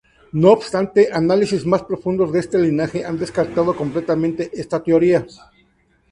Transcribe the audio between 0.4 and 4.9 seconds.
obstante, análisis más profundos de este linaje han descartado completamente esta